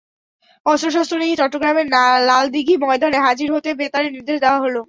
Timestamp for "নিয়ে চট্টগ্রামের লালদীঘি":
1.21-2.75